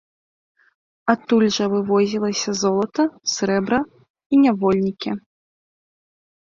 Адтуль 1.13 1.45
жа 1.57 1.65
вывозілася 1.75 2.49
золата, 2.63 3.03
срэбра 3.35 3.79
і 4.35 4.45
нявольнікі. 4.47 5.11